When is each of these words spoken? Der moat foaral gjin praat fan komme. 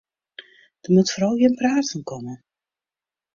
Der 0.83 0.93
moat 0.93 1.09
foaral 1.13 1.37
gjin 1.39 1.57
praat 1.59 1.87
fan 1.91 2.03
komme. 2.09 2.33